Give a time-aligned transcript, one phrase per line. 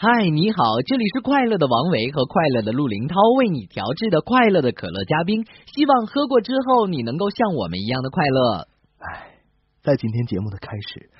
[0.00, 5.44] 嗨，你好，这里是快乐的王维和快乐的陆林涛为你调制的快乐的可乐加冰，
[5.74, 8.68] 希望喝过之后你能够像我们一样的快乐。
[8.98, 9.42] 唉，
[9.82, 11.10] 在今天节目的开始，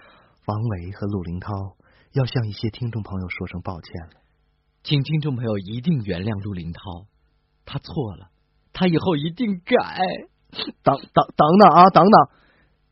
[0.46, 1.50] 王维和陆林涛
[2.12, 4.22] 要向一些听众朋友说声抱歉了，
[4.84, 6.78] 请听众朋友一定原谅陆林涛，
[7.66, 8.28] 他错了，
[8.72, 9.74] 他以后一定改。
[10.84, 12.28] 等等等等啊，等等，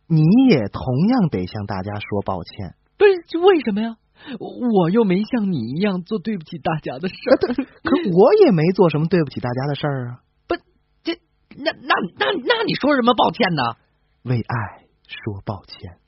[0.08, 2.74] 你也同样得向大家说抱歉。
[2.98, 3.96] 不是为什么呀？
[4.38, 10.20] 我又没像你一样做对不起大家的事儿，可我也没做什么对不起大家的事儿啊。
[10.48, 10.56] 不，
[11.02, 11.20] 这
[11.56, 13.62] 那那那那你说什么抱歉呢？
[14.22, 15.98] 为爱说抱歉。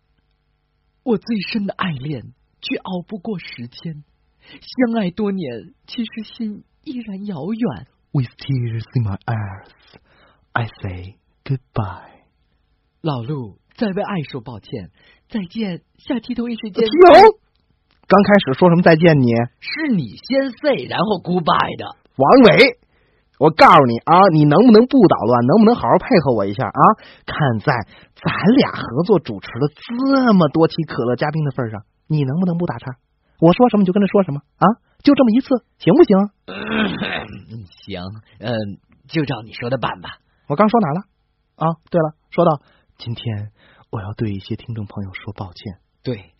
[1.05, 4.05] 我最深的爱恋却熬不过时间，
[4.41, 7.86] 相爱多年，其实心依然遥远。
[8.12, 9.70] With tears in my eyes,
[10.53, 12.25] I say goodbye。
[13.01, 14.91] 老陆，在为爱说抱歉，
[15.29, 16.84] 再见，下期同一时间。
[16.84, 16.91] 停！
[18.09, 19.37] 刚开始说什么再见你？
[19.61, 21.92] 是你先 say，然后 goodbye 的。
[22.17, 22.81] 王伟，
[23.37, 25.45] 我告诉你啊，你能不能不捣乱？
[25.45, 26.83] 能不能好好配合我一下啊？
[27.29, 27.69] 看在
[28.17, 32.97] 咱俩合作主持了这么多期可乐嘉宾的份上，你能不能不打岔？
[33.45, 34.81] 我说什么你就跟着说什么啊？
[35.05, 36.17] 就这么一次，行不行？
[36.48, 38.01] 嗯，行，
[38.41, 38.56] 嗯，
[39.06, 40.17] 就照你说的办吧。
[40.48, 41.01] 我刚说哪了？
[41.61, 42.62] 啊，对了，说到
[42.97, 43.53] 今天，
[43.92, 45.77] 我要对一些听众朋友说抱歉。
[46.03, 46.33] 对，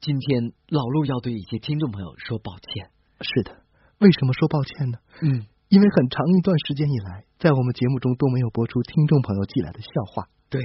[0.00, 2.90] 今天老陆要对一些听众朋友说抱歉。
[3.20, 3.50] 是的，
[3.98, 4.98] 为什么说抱歉呢？
[5.22, 10.28] 嗯，因为很长一段时间以来，在我们节目中都没有播出听众朋友寄来的笑话。
[10.48, 10.62] 对，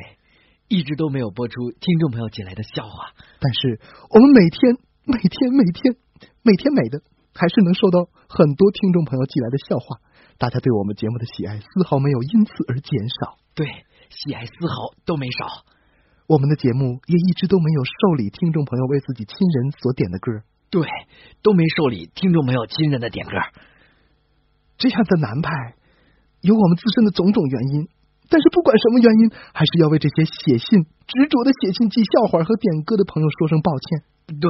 [0.67, 3.09] 一直都没有播出听众朋友寄来的笑话。
[3.41, 3.81] 但是
[4.13, 5.97] 我们每天、每天、每天、
[6.43, 7.01] 每天美的，
[7.33, 9.97] 还是能收到很多听众朋友寄来的笑话。
[10.37, 13.37] 大家对我们节目的喜爱丝毫没有因此而减少。
[13.55, 13.65] 对，
[14.13, 15.65] 喜爱丝毫都没少。
[16.27, 20.31] 我们的节目也一直都没有受理听众朋友为自己亲人所点的歌。
[20.69, 20.87] 对，
[21.43, 23.33] 都没受理听众朋友亲人的点歌。
[24.77, 25.75] 这样的难派，
[26.41, 27.87] 有我们自身的种种原因。
[28.29, 34.39] 但是不管什么原因，还是要为这些写信执着的写信寄笑话和点歌的朋友说声抱歉。
[34.39, 34.49] 对，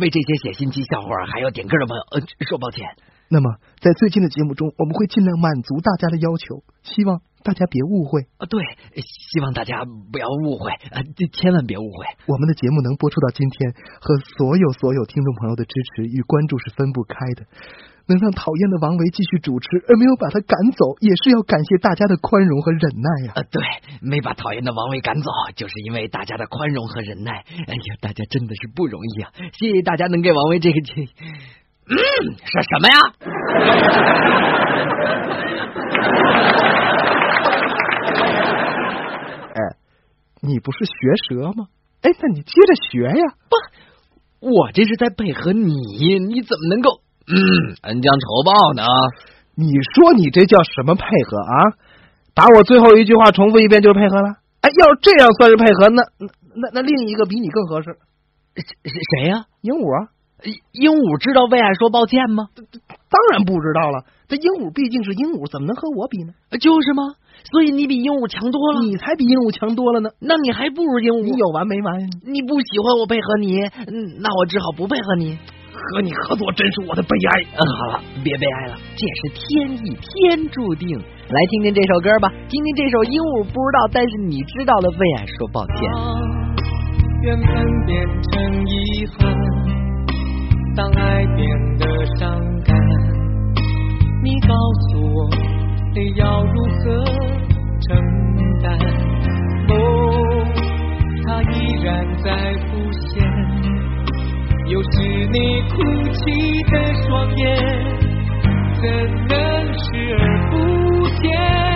[0.00, 2.82] 为这些写信寄笑话还有点歌的朋友，呃，说抱歉。
[3.28, 8.46] 那么，在最近的节目中，我们会尽量满足大家的要求，希望大家别误会啊。
[8.46, 8.62] 对，
[8.94, 12.06] 希望大家不要误会啊，千万别误会。
[12.26, 17.46] 我们的节目能播出到今天，和所有所有听众朋友的支持与关注是分不开的。
[18.04, 23.42] 能让讨厌的王维继续主持，而没有把他赶走，也是要感谢大家的宽容和忍耐呀、啊。
[23.48, 23.62] 对，
[24.02, 27.44] 没把讨厌的王维赶走，就是因为大家的宽容和忍耐。
[27.46, 29.30] 哎呀，大家真的是不容易啊！
[29.54, 31.10] 谢谢大家能给王维这个建议。
[31.86, 31.94] 嗯，
[32.42, 32.94] 是什么呀？
[39.54, 39.60] 哎，
[40.42, 40.92] 你不是学
[41.30, 41.68] 蛇吗？
[42.02, 43.24] 哎，那你接着学呀！
[43.48, 45.70] 不，我这是在配合你，
[46.18, 48.82] 你怎么能够嗯恩将仇报呢？
[49.54, 51.78] 你说你这叫什么配合啊？
[52.34, 54.34] 把我最后一句话重复一遍就是配合了？
[54.62, 56.02] 哎，要是这样算是配合，那
[56.54, 57.96] 那那另一个比你更合适。
[58.56, 59.46] 谁呀、啊？
[59.60, 60.10] 鹦鹉啊！
[60.72, 62.48] 鹦鹉知道为爱说抱歉吗？
[62.56, 64.04] 当然不知道了。
[64.32, 66.32] 这鹦鹉毕竟是鹦鹉，怎么能和我比呢？
[66.56, 67.20] 就是吗？
[67.52, 68.80] 所以你比鹦鹉强多了。
[68.80, 70.08] 你才比鹦鹉强多了呢。
[70.24, 71.20] 那你还不如鹦鹉。
[71.20, 72.08] 你有完没完呀？
[72.24, 73.60] 你不喜欢我配合你，
[73.92, 75.36] 嗯，那我只好不配合你。
[75.72, 77.44] 和你合作真是我的悲哀。
[77.52, 80.88] 嗯，好了，别悲哀了，这也是天意，天注定。
[80.96, 85.76] 来听听这首歌吧，听听这首鹦鹉不知道，但是你知道的为爱说抱歉。
[87.20, 87.52] 缘分
[87.84, 88.00] 变
[88.32, 89.28] 成遗憾，
[90.76, 91.84] 当爱变得
[92.16, 92.32] 伤
[92.64, 92.72] 感，
[94.24, 94.54] 你告
[94.88, 95.28] 诉我
[95.94, 97.04] 你要如何
[97.80, 97.90] 承
[98.62, 98.78] 担？
[99.68, 99.74] 哦，
[101.26, 102.30] 他依然在
[102.68, 102.78] 浮
[103.08, 103.20] 现，
[104.68, 104.88] 又是
[105.26, 105.36] 你
[105.70, 105.74] 哭
[106.12, 106.72] 泣的
[107.02, 107.42] 双眼，
[108.80, 108.82] 怎
[109.26, 109.34] 能
[109.76, 110.54] 视而不
[111.20, 111.71] 见？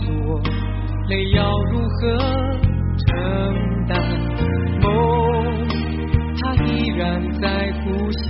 [0.00, 0.40] 诉我，
[1.08, 1.38] 泪要
[1.70, 2.18] 如何
[3.06, 3.08] 承
[3.88, 3.92] 担？
[4.80, 4.88] 梦，
[6.38, 8.28] 它依然在浮现。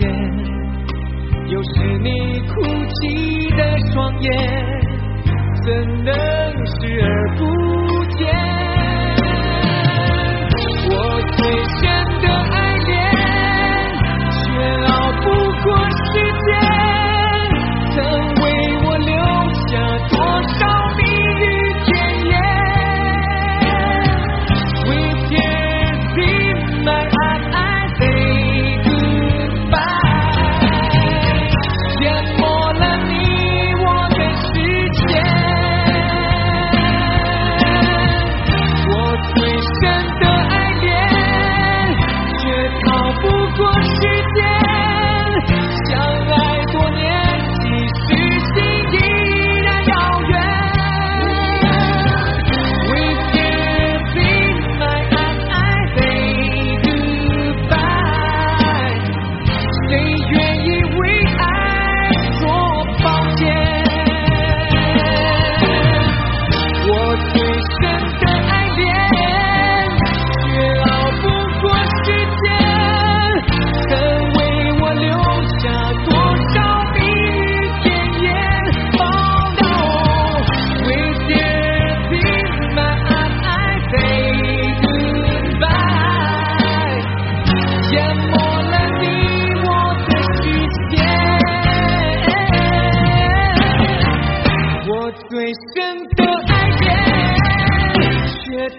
[1.48, 4.30] 又是你哭泣的双眼，
[5.64, 5.68] 怎
[6.04, 6.12] 能
[6.66, 7.06] 视而
[7.36, 7.44] 不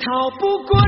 [0.02, 0.80] 逃不过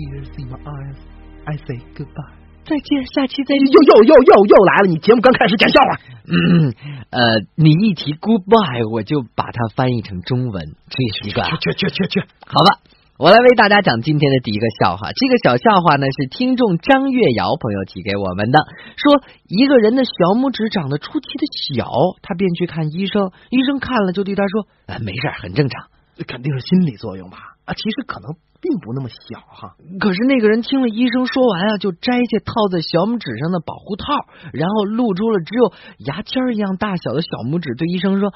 [0.00, 0.96] tears in my eyes,
[1.44, 2.40] I say goodbye。
[2.64, 3.66] 再见，下期再见。
[3.66, 4.86] 又又又又又来了！
[4.88, 6.72] 你节目刚开始讲笑话，嗯，
[7.10, 11.50] 呃，你一提 goodbye，我就把它翻译成中文，这也是一个啊。
[11.50, 12.20] 去去去去去！
[12.46, 12.78] 好吧，
[13.18, 15.10] 我来为大家讲今天的第一个笑话。
[15.10, 18.60] 这个小笑话呢是听众张月瑶朋友提给我们的，
[18.96, 21.90] 说一个人的小拇指长得出奇的小，
[22.22, 25.88] 他便去看医生，医生看了就对他说：“啊，没事，很正常。
[26.28, 27.56] 肯定是心理作用吧？
[27.70, 38.34] 啊，其实可能并不那么小哈。”可是那个人听了医生说完啊，就摘下套在小拇指上的保护套，然后露出了只有牙签一样大小的小拇指，对医生说：“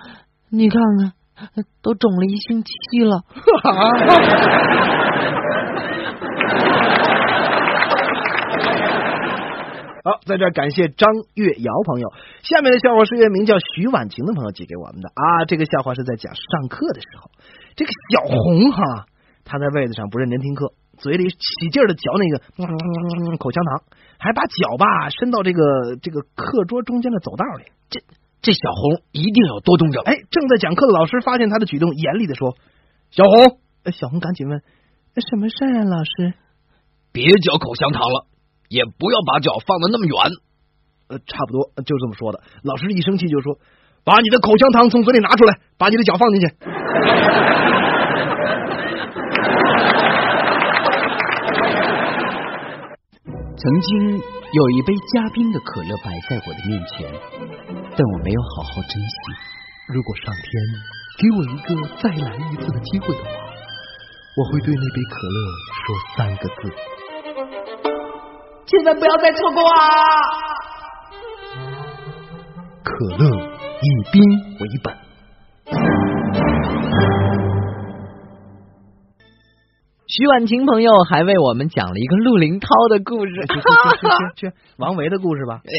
[0.48, 1.12] 你看看，
[1.82, 2.70] 都肿了一星期
[3.02, 3.24] 了。
[10.04, 12.12] ”好，在这儿感谢张月瑶朋友。
[12.42, 15.46] 下面的笑话是一位名叫徐婉晴的朋友寄给我们的啊。
[15.48, 17.30] 这个笑话是在讲上课的时候，
[17.74, 19.06] 这个小红哈，
[19.44, 23.82] 她在位子上不认真听课，嘴里起劲的嚼那个、嗯、 口香糖，
[24.18, 27.64] 还把脚吧伸到这个这个课桌中间的走道里。
[27.90, 28.00] 这
[28.40, 30.02] 这小红一定有多动症。
[30.04, 32.56] 哎，正在讲课的老师发现他的举动，严厉的说
[33.10, 34.62] ：“小红。”呃小红赶紧问
[35.28, 36.34] ：“什么事儿啊，老师？”
[37.12, 38.26] 别嚼口香糖了，
[38.68, 40.16] 也不要把脚放的那么远。
[41.08, 42.40] 呃，差不多就这么说的。
[42.62, 43.58] 老师一生气就说
[44.04, 46.48] ：“把你的口香糖从嘴里拿出来，把你的脚放进去。
[53.64, 57.10] ”曾经有一杯加冰的可乐摆在我的面前，
[57.96, 59.16] 但我没有好好珍惜。
[59.88, 60.44] 如果上天
[61.16, 63.30] 给我一个再来一次的机会的话，
[64.36, 65.38] 我会对那杯可乐
[65.80, 66.60] 说三个字：
[68.66, 69.72] 千万不要再错过啊！
[72.82, 73.24] 可乐
[73.80, 74.22] 以冰
[74.60, 75.03] 为本。
[80.16, 83.32] 徐婉晴朋友还为我们讲了一个陆林涛的故事。
[83.34, 85.58] 去去去去去，王维的故事吧。
[85.66, 85.74] 哎，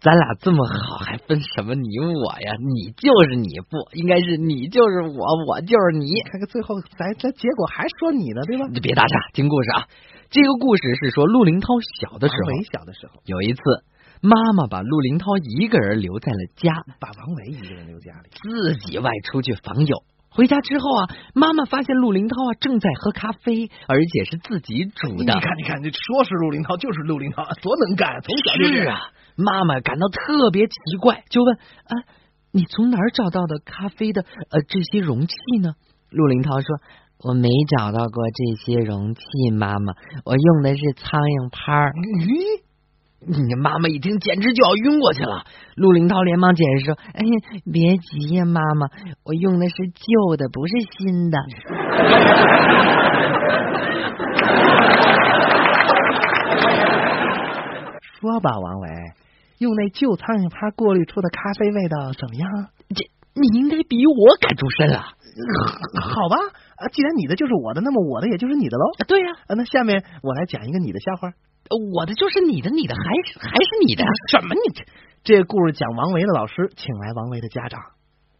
[0.00, 2.56] 咱俩这么好，还分什么你我呀？
[2.56, 6.08] 你就是你，不应该是你就是我，我就是你。
[6.22, 8.64] 看看最后咱咱结果还说你呢，对吧？
[8.72, 9.84] 你别打岔，听故事啊。
[10.30, 11.68] 这个故事是说陆林涛
[12.00, 13.60] 小的时候，王维小的时候，有一次
[14.22, 19.98] 妈妈把陆林涛一个人留在了家，把王维一个人留家里，自己外出去访友。
[20.30, 25.24] 回家之后啊，妈妈发现陆林涛啊正在喝咖啡，而且是自己煮的。
[25.24, 29.10] 你看，你看，你说是陆林涛就是陆林涛，多能干，从小就是啊。
[29.36, 31.56] 妈妈感到特别奇怪，就问
[31.88, 31.92] ：“啊，
[32.52, 35.74] 你从哪儿找到的咖啡的呃这些容器呢？”
[36.10, 36.76] 陆林涛说
[37.24, 39.22] ：“我没找到过这些容器，
[39.52, 39.94] 妈妈，
[40.24, 42.62] 我用的是苍蝇拍儿。”咦，
[43.26, 45.44] 你妈妈一听简直就要晕过去了。
[45.76, 47.32] 陆林涛连忙解释说：“哎呀，
[47.70, 48.88] 别急呀，妈妈，
[49.24, 51.38] 我用的是旧的，不是新的。
[58.20, 58.88] ”说吧，王维，
[59.58, 62.48] 用那旧苍蝇拍过滤出的咖啡味道怎么样？
[62.94, 65.12] 这你应该比我敢出身啊！
[66.00, 66.36] 好吧，
[66.76, 68.84] 啊，既然你的就是我的，那么我的也就是你的喽。
[69.06, 71.28] 对呀，那下面我来讲一个你的笑话。
[71.76, 74.04] 我的就是你的，你的还是还是你的？
[74.30, 74.54] 什么？
[74.54, 74.84] 你这
[75.22, 77.80] 这个故事讲王维的老师请来王维的家长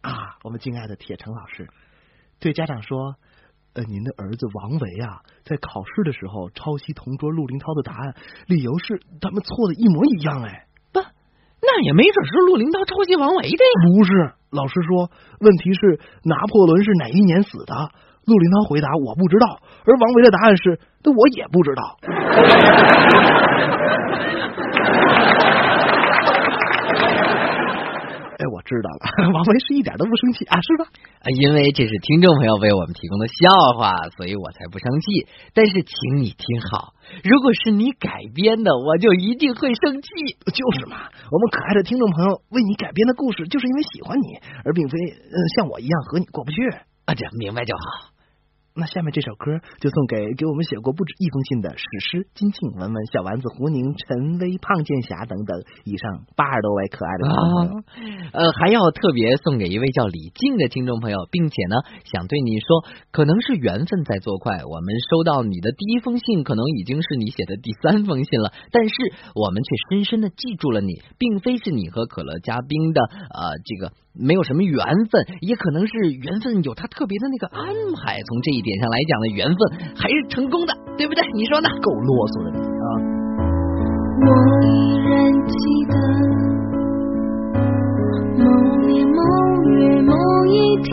[0.01, 1.67] 啊，我们敬爱的铁成老师
[2.39, 3.15] 对家长说。
[3.73, 10.43] 呃，您的儿子王维啊，在考试的时候抄袭同桌陆林涛的答案，理由是他们错的一模一样。
[10.43, 13.71] 哎，不，那也没准是陆林涛抄袭王维的呀。
[13.95, 15.09] 不是，老师说，
[15.39, 17.73] 问题是拿破仑是哪一年死的？
[18.31, 21.99] 陆林涛回答我不知道，而王维的答案是那我也不知道。
[28.41, 30.89] 哎，我知道了， 王维是一点都不生气啊，是吧？
[31.21, 35.27] 啊，因为这是听众朋友为我们提供的笑话，所以我才不生气。
[35.53, 40.09] 但是，请你听好，如果是你改编的，我就一定会生气。
[40.49, 46.67] 就是嘛，我们可爱的听众朋友为你改编的故事，就是因为喜欢你，而并非呃像我一样和你过不去
[47.05, 47.13] 啊。
[47.13, 48.10] 这明白就好。
[48.73, 57.83] 那下面这首歌就送给给我们写过不止一封信的史诗金庆、文文、小丸子、胡宁、陈威、胖剑侠等等以上八十多位可爱的听众朋友。
[58.31, 61.75] 呃，还要特别送给一位叫李静的听众朋友，并且呢，
[62.05, 68.95] 想对你说，可能是缘分在作怪，我们收到你的第一封信，可能已经是你写的第三封信了，但是
[69.35, 73.91] 我们却深深的记住了你，并非是你和可乐嘉宾的呃这个。
[74.13, 74.77] 没有什么缘
[75.09, 78.21] 分，也可能是缘分有他特别的那个安排。
[78.23, 79.57] 从这一点上来讲呢，缘分
[79.95, 81.23] 还是成功的，对不对？
[81.33, 81.69] 你说呢？
[81.81, 82.85] 够啰嗦的你啊！
[84.21, 84.27] 我
[84.67, 84.69] 依
[85.01, 85.11] 然
[85.47, 85.55] 记
[85.89, 85.93] 得
[88.37, 88.45] 某
[88.85, 89.21] 年某
[89.65, 90.13] 月某
[90.45, 90.53] 一
[90.83, 90.91] 天，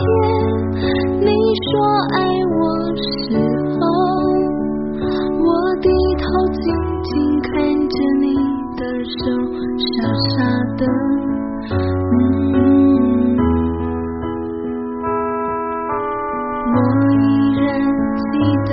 [1.21, 1.29] 你
[1.69, 1.69] 说
[2.15, 2.17] 爱
[2.55, 2.61] 我
[2.95, 3.35] 时
[3.75, 3.79] 候，
[5.43, 5.47] 我
[5.81, 6.63] 低头静
[7.03, 7.09] 静
[7.43, 8.25] 看着你
[8.79, 9.21] 的手，
[9.93, 10.07] 傻
[10.37, 10.39] 傻
[10.77, 10.81] 的。
[16.79, 17.67] 我依然
[18.15, 18.31] 记
[18.67, 18.71] 得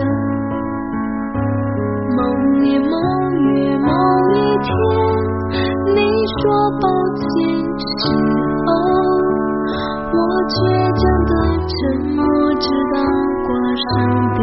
[2.15, 2.23] 某
[2.61, 2.95] 年某
[3.33, 3.91] 月某
[4.31, 4.67] 一天。
[5.89, 6.01] 你
[6.39, 6.43] 说
[6.81, 6.87] 抱
[7.17, 7.25] 歉
[7.79, 7.99] 时
[8.65, 8.69] 候
[10.13, 10.55] 我倔
[11.01, 11.33] 强的
[11.67, 11.77] 沉
[12.15, 12.23] 默
[12.61, 12.97] 直到
[13.47, 13.49] 挂
[13.83, 13.91] 上
[14.35, 14.39] 电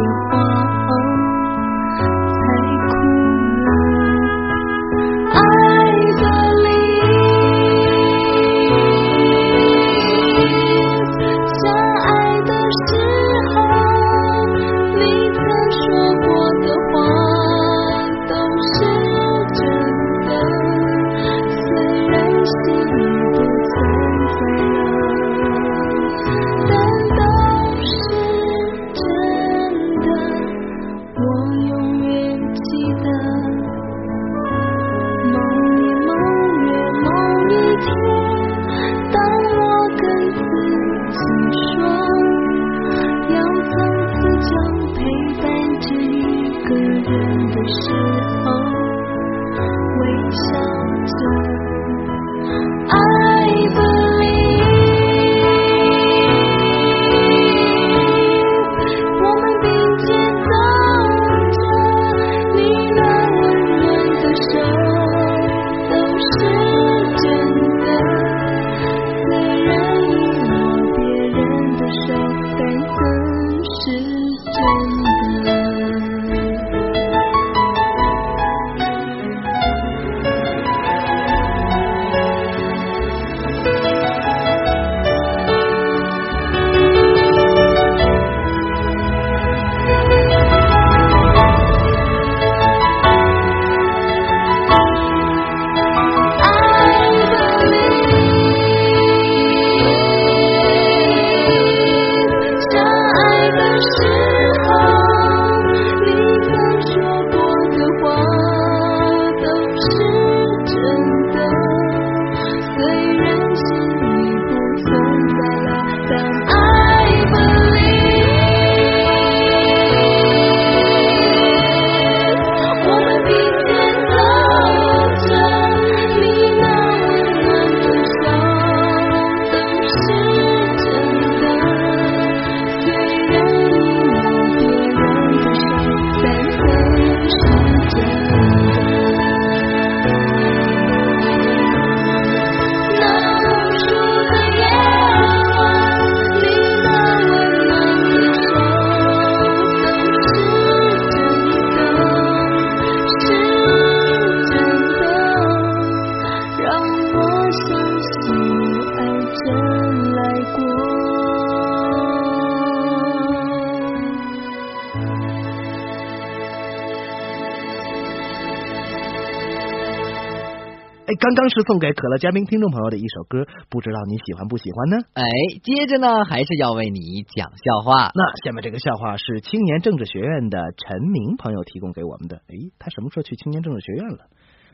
[171.24, 174.96] 刚刚是送给可乐嘉宾听众朋友的一首歌，不知道你喜欢不喜欢呢？
[175.14, 175.24] 哎，
[175.62, 178.12] 接着呢，还是要为你讲笑话。
[178.14, 182.42] 那下面这个笑话是青年政治学院的陈明朋友提供给我们的。
[182.48, 184.18] 哎，他什么时候去青年政治学院了？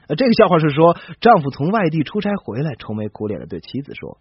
[0.08, 4.18] 呃，这个笑话是说，丈夫从外地出差回来，愁眉苦脸的对妻子说：“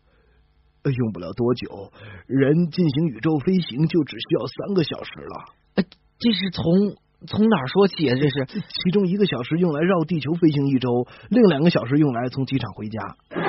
[0.85, 1.91] 呃用不了多久，
[2.27, 5.45] 人进行宇宙飞行就只需要三个小时了。
[5.77, 5.83] 呃，
[6.19, 6.93] 这是从
[7.27, 8.15] 从哪儿说起啊？
[8.15, 8.45] 这是
[8.83, 12.99] 其中一个小时用来绕地球飞行一周，另两个小时用来从机场回家。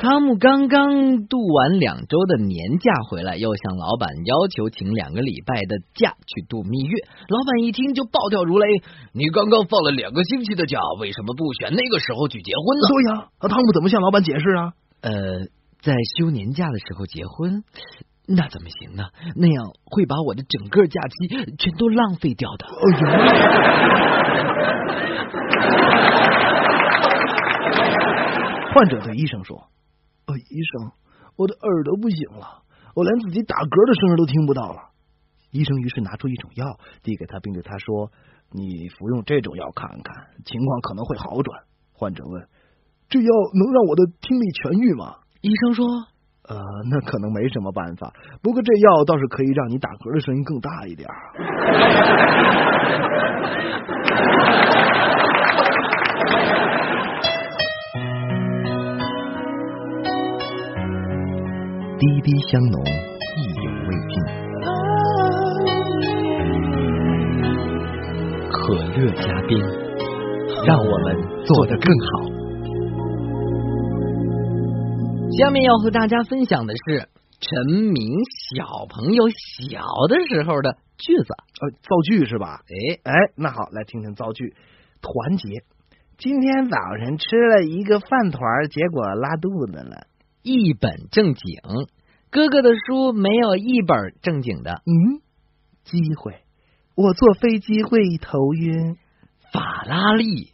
[0.00, 6.94] 汤姆刚刚度完两周的年假回来，又向老板要求请两个礼拜的假去度蜜月。
[7.28, 8.66] 老板一听就暴跳如雷
[9.16, 14.72] ：“你刚刚放了两个星期的假，为什么不选那个时候去结婚呢？”对呀，那汤姆怎么向老板解释啊？
[15.00, 15.12] 呃，
[15.84, 17.62] 在休年假的时候结婚，
[18.26, 19.04] 那怎么行呢？
[19.36, 22.66] 那样会把我的整个假期全都浪费掉的。
[28.72, 29.68] 患者对医生说
[30.24, 30.92] ：“呃，医生，
[31.36, 32.62] 我的耳朵不行了，
[32.94, 34.88] 我连自己打嗝的声音都听不到了。”
[35.52, 36.64] 医生于是拿出一种药
[37.02, 38.10] 递给他，并对他说
[38.50, 42.48] ：“你服用这种药看看，情况可能会好转。”患者问
[43.10, 45.84] ：“这药能让我的听力痊愈吗医生说
[46.48, 46.56] ：“呃，
[46.90, 51.06] 那可能没什么办法，不过这药倒是可以让你打嗝的声音更大一点。
[62.00, 62.82] ”滴滴香浓，
[63.36, 64.16] 意犹未尽。
[68.50, 69.52] 可乐加冰，
[70.66, 71.06] 让我们
[71.44, 72.33] 做得更好。
[75.38, 77.08] 下面要和大家分享的是
[77.40, 78.12] 陈明
[78.52, 81.34] 小朋友小的时候的句子。
[81.60, 82.60] 呃，造句是吧？
[82.68, 84.54] 哎哎，那好，来听听造句。
[85.00, 85.64] 团结。
[86.16, 90.06] 今天早晨吃了一个饭团，结果拉肚子了。
[90.42, 91.60] 一本正经，
[92.30, 94.82] 哥哥的书没有一本正经的。
[94.86, 95.20] 嗯，
[95.84, 96.42] 机会。
[96.94, 98.96] 我坐飞机会头晕。
[99.52, 100.52] 法拉利，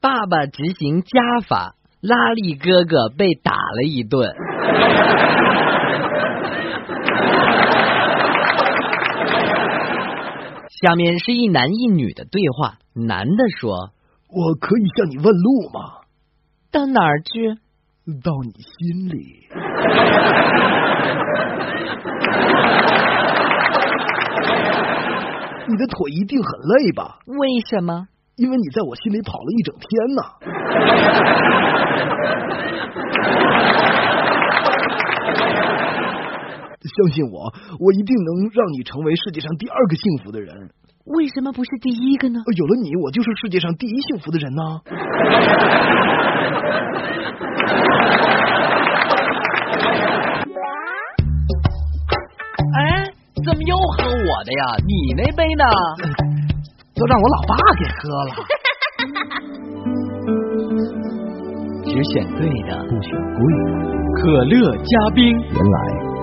[0.00, 1.76] 爸爸执行加法，
[2.06, 4.28] 拉力哥哥被打了一顿。
[10.82, 13.90] 下面是一男一女的对话，男的说
[14.28, 15.80] 我可以向你问路吗
[16.70, 17.54] ？：“到哪儿去？
[18.22, 19.48] 到你心里。
[25.66, 27.20] 你的腿一定很累吧？
[27.26, 27.36] 为
[27.70, 28.06] 什么？
[28.36, 30.22] 因为你在我心里跑了一整天呢。
[36.84, 40.70] 相信我，我一定能让你成为世界上第二个幸福的人。
[41.06, 42.40] 为什么不是第一个呢？
[42.56, 44.62] 有了你，我就是世界上第一幸福的人呢。
[52.76, 53.10] 哎，
[53.44, 54.76] 怎么又喝我的呀？
[54.86, 55.64] 你那杯呢？
[56.94, 58.30] 都让我老爸给喝了。
[61.84, 63.70] 只选对的，不选贵的，
[64.16, 65.24] 可乐加冰。
[65.28, 65.76] 原来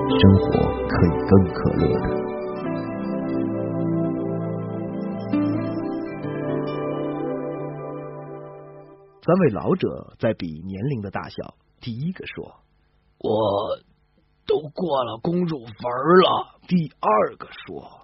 [0.09, 0.47] 生活
[0.87, 2.05] 可以更可乐的。
[9.23, 12.55] 三位老者在比年龄的大小，第一个说
[13.19, 13.77] 我
[14.47, 15.65] 都过了公主坟
[16.23, 18.00] 了，：“第二个说，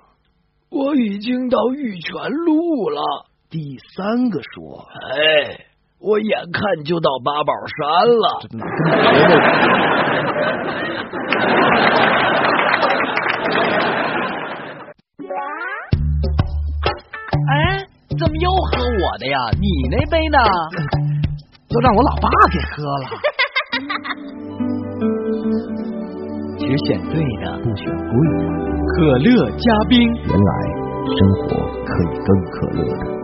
[0.69, 3.01] 我已经到玉泉路了。
[3.49, 5.65] 第三个说。”哎，
[5.99, 9.47] 我眼看就到八宝山了。
[17.49, 17.85] 哎，
[18.19, 19.37] 怎么又喝我的呀？
[19.59, 20.37] 你那杯呢？
[21.69, 23.05] 都让我老爸给喝了。
[26.67, 28.43] 只选对的，不选贵的，
[28.91, 29.97] 可乐加冰。
[30.03, 30.51] 原来
[31.15, 31.47] 生活
[31.85, 33.17] 可以更可乐的。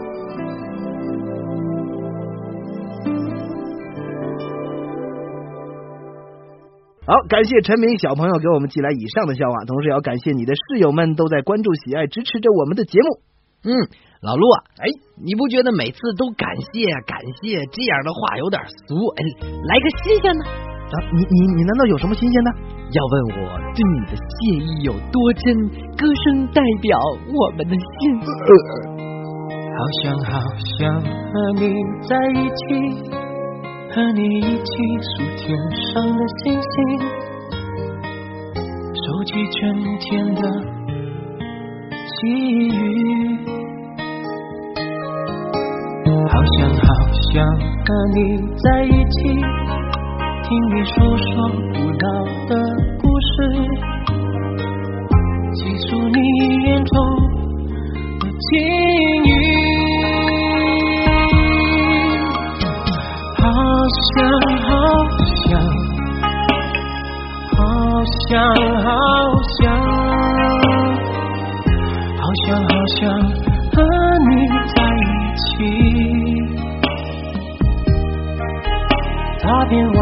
[7.06, 13.19] 好，感谢陈明小朋友给我们寄来以上的笑话，同时也要感谢你的室友们都在关注、喜爱、支持着我们的节目。
[13.65, 13.75] 嗯，
[14.21, 14.88] 老陆啊，哎，
[15.21, 18.95] 你不觉得每次都感谢感谢这样的话有点俗？
[18.95, 19.21] 哎，
[19.67, 20.72] 来个新鲜的。
[20.91, 22.52] 啊，你你你难道有什么新鲜的？
[22.93, 24.32] 要问我对你的谢
[24.63, 25.58] 意有多真，
[25.98, 27.00] 歌声代表
[27.34, 27.82] 我们的心。
[29.76, 30.39] 好想好
[30.78, 31.74] 想和你
[32.08, 32.62] 在一起，
[33.89, 35.58] 和你一起数天
[35.91, 36.74] 上的星星，
[38.93, 39.60] 收集春
[39.98, 40.41] 天的
[42.06, 42.13] 细
[42.67, 42.69] 雨，
[46.30, 46.86] 好想好
[47.32, 48.17] 想和你
[48.56, 49.41] 在一起，
[50.43, 51.32] 听你诉说
[51.73, 52.06] 古老
[52.47, 52.51] 的
[53.01, 53.34] 故事，
[55.53, 56.17] 记住你
[56.65, 56.93] 眼中
[58.19, 58.49] 的情
[59.23, 59.27] 谊。
[63.38, 63.41] 好
[64.10, 64.13] 想
[64.60, 64.69] 好
[65.47, 65.49] 想，
[67.56, 67.60] 好
[68.27, 68.29] 想
[68.84, 68.86] 好
[69.62, 69.63] 想，
[72.19, 72.99] 好想好想
[73.71, 73.75] 和
[74.29, 74.29] 你
[74.75, 75.01] 在一
[75.39, 75.47] 起，
[79.41, 79.97] 踏遍万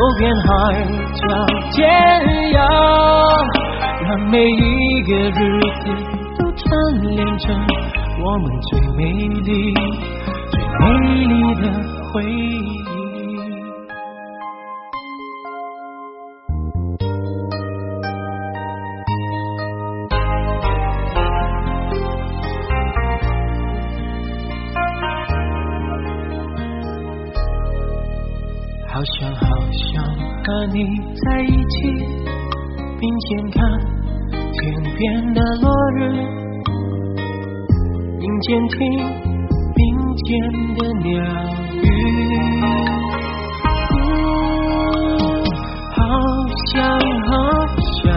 [0.00, 0.48] 走遍海
[1.12, 1.20] 角
[1.72, 1.84] 天
[2.54, 2.56] 涯，
[4.08, 5.92] 让每一个日子
[6.38, 6.64] 都串
[7.02, 7.54] 联成
[8.24, 9.04] 我们最美
[9.44, 9.74] 丽、
[10.50, 10.82] 最美
[11.26, 11.62] 丽的
[12.14, 12.79] 回忆。
[38.80, 38.88] 听
[39.76, 39.78] 并
[40.24, 40.26] 肩
[40.74, 41.08] 的鸟
[41.74, 41.76] 语。
[43.92, 44.00] 嗯
[45.92, 46.00] 好
[46.72, 46.74] 想
[47.28, 47.30] 好
[48.00, 48.08] 想，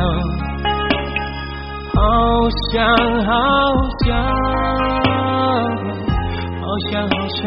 [1.94, 2.00] 好
[2.72, 2.74] 想
[3.26, 3.30] 好
[4.06, 4.08] 想，
[6.62, 7.42] 好想好想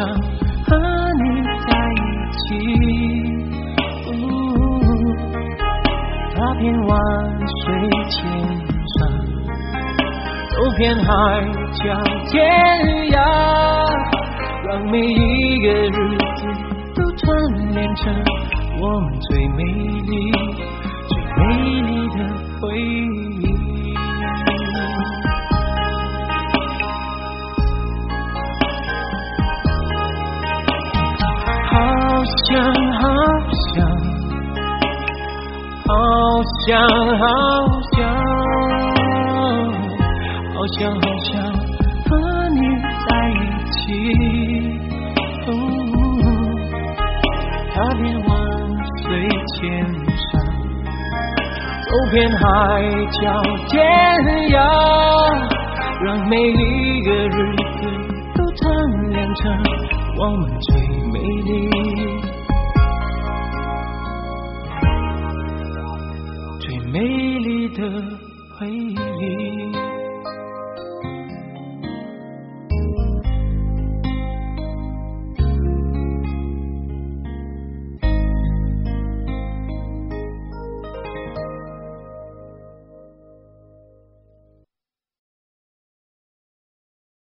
[0.66, 0.68] 和
[1.22, 1.24] 你
[1.64, 2.05] 在一
[2.37, 2.44] 起。
[6.35, 6.90] 踏遍万
[7.64, 7.64] 水
[8.11, 8.14] 千，
[10.77, 11.05] 遍海
[11.73, 11.85] 角
[12.29, 12.45] 天
[13.11, 13.17] 涯，
[14.67, 15.89] 让每一个日
[16.37, 16.43] 子
[16.95, 17.25] 都串
[17.73, 18.12] 联成
[18.79, 20.31] 我们最美丽、
[21.09, 21.41] 最美
[21.81, 22.15] 丽的
[22.61, 22.85] 回忆。
[31.71, 31.75] 好
[32.45, 32.53] 想
[32.93, 33.03] 好
[33.73, 33.75] 想，
[35.87, 35.91] 好
[36.67, 36.69] 想
[37.19, 37.25] 好
[40.66, 41.31] 好想好想
[42.07, 42.11] 和
[42.50, 42.61] 你
[43.07, 43.33] 在一
[43.70, 43.79] 起。
[45.46, 45.48] 哦
[47.72, 48.29] 踏遍万
[49.00, 49.07] 水
[49.55, 49.55] 千
[50.26, 50.33] 山，
[51.85, 52.42] 走遍海
[53.12, 53.16] 角
[53.68, 53.79] 天
[54.50, 54.59] 涯，
[56.02, 57.81] 让每一个日子
[58.35, 58.66] 都串
[59.11, 59.40] 联成
[60.18, 60.66] 我们最
[61.12, 61.70] 美丽、
[66.59, 66.98] 最美
[67.38, 68.15] 丽的。